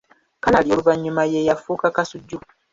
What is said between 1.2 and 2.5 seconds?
ye yafuuka Kasujju